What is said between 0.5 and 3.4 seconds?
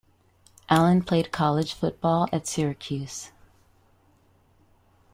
Allen played college football at Syracuse.